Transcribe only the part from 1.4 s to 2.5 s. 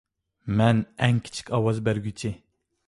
ئاۋاز بەرگۈچى